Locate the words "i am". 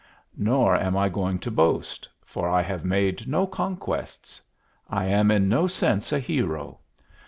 4.89-5.29